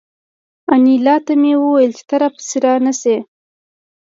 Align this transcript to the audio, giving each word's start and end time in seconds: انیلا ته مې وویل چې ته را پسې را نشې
انیلا 0.73 1.15
ته 1.25 1.33
مې 1.41 1.53
وویل 1.61 1.91
چې 1.97 2.03
ته 2.09 2.15
را 2.21 2.29
پسې 2.35 2.57
را 2.65 2.73
نشې 2.85 3.17